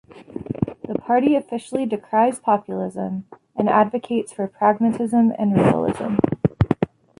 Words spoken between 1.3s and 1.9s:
officially